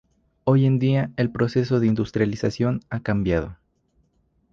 Hoy 0.45 0.65
en 0.65 0.79
día, 0.79 1.11
el 1.15 1.29
proceso 1.29 1.79
de 1.79 1.85
industrialización 1.85 2.79
ha 2.89 3.01
cambiado. 3.01 3.59